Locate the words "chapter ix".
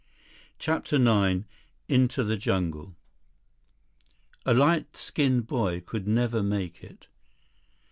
0.57-1.43